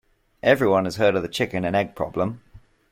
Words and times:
Everyone 0.41 0.85
has 0.85 0.95
heard 0.97 1.13
of 1.15 1.21
the 1.21 1.27
chicken 1.27 1.63
and 1.63 1.75
egg 1.75 1.93
problem. 1.95 2.41